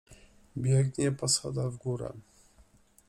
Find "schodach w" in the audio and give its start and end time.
1.27-1.77